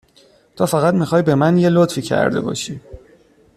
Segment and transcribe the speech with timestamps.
[0.55, 2.81] تو فقط می خوای به من یه لطفی کرده باشی